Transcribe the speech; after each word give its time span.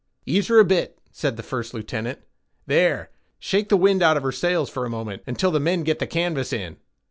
"Ease 0.25 0.47
her 0.47 0.57
a 0.57 0.65
bit," 0.65 0.97
said 1.11 1.37
the 1.37 1.43
first 1.43 1.75
lieutenant,—"there,—shake 1.75 3.69
the 3.69 3.77
wind 3.77 4.01
out 4.01 4.17
of 4.17 4.23
her 4.23 4.31
sails 4.31 4.67
for 4.67 4.83
a 4.83 4.89
moment, 4.89 5.21
until 5.27 5.51
the 5.51 5.59
men 5.59 5.83
get 5.83 5.99
the 5.99 6.07
canvas 6.07 6.51
in." 6.51 6.77